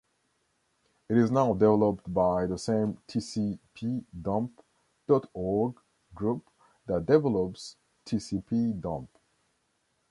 It 1.09 1.15
is 1.19 1.29
now 1.29 1.53
developed 1.53 2.11
by 2.11 2.47
the 2.47 2.57
same 2.57 2.97
tcpdump 3.07 4.49
dot 5.07 5.29
org 5.31 5.75
group 6.15 6.49
that 6.87 7.05
develops 7.05 7.75
tcpdump. 8.07 9.09